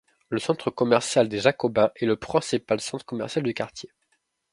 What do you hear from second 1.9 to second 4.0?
est le principal centre commercial du quartier.